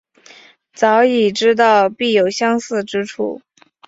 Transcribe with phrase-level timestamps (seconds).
[0.73, 3.39] 早已知道必有相似之处